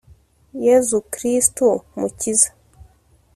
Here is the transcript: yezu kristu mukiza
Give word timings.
yezu 0.65 0.97
kristu 1.13 1.67
mukiza 1.99 2.49